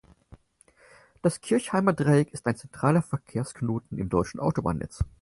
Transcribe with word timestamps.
Das 1.21 1.41
Kirchheimer 1.41 1.93
Dreieck 1.93 2.33
ist 2.33 2.47
ein 2.47 2.55
zentraler 2.55 3.03
Verkehrsknoten 3.03 3.99
im 3.99 4.09
deutschen 4.09 4.39
Autobahnnetz. 4.39 5.03